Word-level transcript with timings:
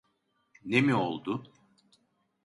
Ne 0.65 0.81
mi 0.81 0.95
oldu? 0.95 1.53